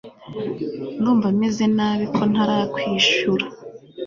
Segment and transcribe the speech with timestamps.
[0.99, 3.45] Ndumva meze nabi ko ntarakwishura